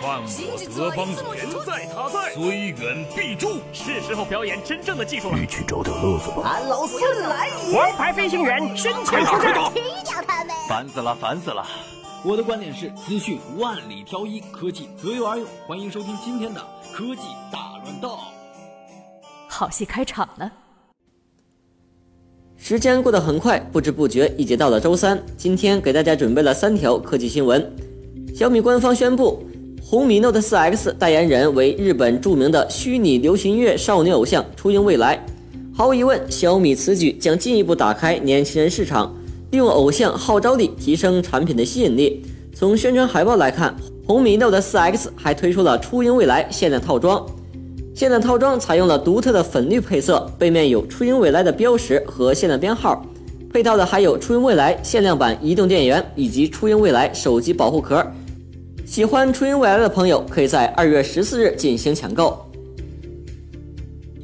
[0.00, 3.60] 犯我德邦言在他在，虽远必诛。
[3.70, 5.38] 是时候表演真正的技术了。
[5.38, 6.42] 一起找点乐子吧。
[6.42, 7.76] 俺老孙来也！
[7.76, 10.56] 王牌飞行员身前出战，踢掉他们！
[10.66, 11.66] 烦死了，烦死了！
[12.24, 15.46] 我的观点是：资讯万里挑一，科技择优而用。
[15.66, 16.60] 欢迎收听今天的
[16.94, 17.22] 科技
[17.52, 18.18] 大乱斗。
[19.48, 20.50] 好戏开场了。
[22.56, 25.22] 时间过得很快，不知不觉已经到了周三。
[25.36, 27.70] 今天给大家准备了三条科技新闻。
[28.34, 29.44] 小米官方宣布，
[29.90, 35.18] 红米 Note 4X 代言人为日本著名的虚拟流行音乐少女偶像初音未来。
[35.74, 39.12] 毫无疑问，小米此举将进一步打开年轻人市场，
[39.50, 42.24] 利用偶像号召力提升产品的吸引力。
[42.54, 43.74] 从宣传海报来看，
[44.06, 47.26] 红米 Note 4X 还推出了初音未来限量套装。
[47.92, 53.04] 限量套装采用了独特的粉绿配色，背面有初音未来的标识和限量编号，
[53.52, 58.06] 配套的还有初音未来限量版移动电源以及初音未来手机保护壳。
[58.90, 62.44] 喜欢初音未来的朋友可以在二月十四日进行抢购。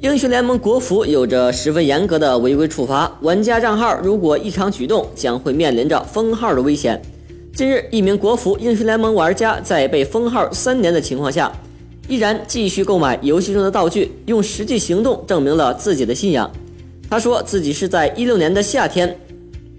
[0.02, 7.00] 英雄联盟国服有着十分严格的违规处罚，玩家账号如果异常举动，将会面临着封号的危险。
[7.54, 11.52] 近日，一名国服英雄联盟玩家在被封号三年的情况下。
[12.08, 16.50] 依然继续购买游戏中的道具，用实际行动证明了自己的信仰。
[17.08, 19.16] 他说自己是在一六年的夏天，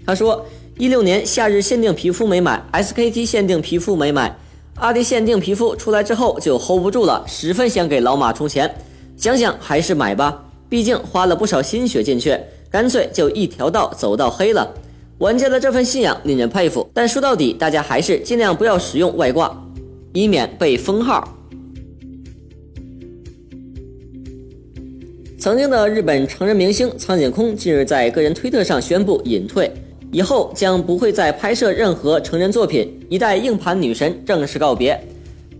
[0.06, 0.46] 他说
[0.78, 4.34] 一六年夏日限定皮肤没买，SKT 限定皮肤没买，
[4.78, 8.72] 阿迪限定皮肤出来之后就 hold 不住了，十分想给老马充钱。
[9.16, 12.38] 想想还是买吧，毕竟花了不少心血进去，
[12.70, 14.72] 干脆就一条道走到黑了。
[15.18, 19.52] 玩家的这份信仰令人佩服，但说到底，大家还是尽量不要使用外挂，
[20.12, 21.36] 以免被封号。
[25.40, 29.72] 曾经的日本成人明星苍井空近日在个人推特上宣布隐退，
[30.10, 34.98] 以后将不会再拍摄任何成人作品，一代硬盘女神正式告别。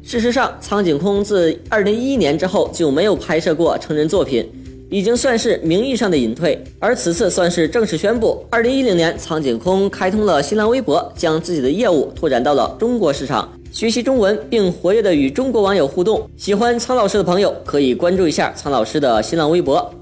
[0.03, 4.49] 事实上，苍井空自2011年之后就没有拍摄过成人作品，
[4.89, 6.59] 已经算是名义上的隐退。
[6.79, 13.53] 而此次算是正式宣布，2010年苍井空开通了新浪微博，将自己的业务拓展到了中国市场。
[13.71, 19.93] 学习中文并活跃的与中国网友互动，喜欢苍老师的朋友可以关注一下苍老师的新浪微博。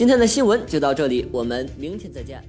[0.00, 2.42] 今天的新闻就到这里，我们明天再见。